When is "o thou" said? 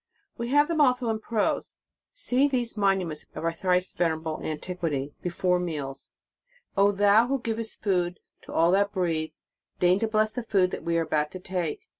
6.75-7.27